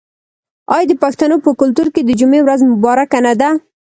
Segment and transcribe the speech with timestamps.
[0.75, 3.49] آیا د پښتنو په کلتور کې د جمعې ورځ مبارکه نه ده؟